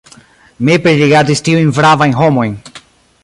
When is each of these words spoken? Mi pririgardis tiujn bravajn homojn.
Mi 0.69 0.77
pririgardis 0.85 1.45
tiujn 1.49 1.71
bravajn 1.81 2.19
homojn. 2.23 2.57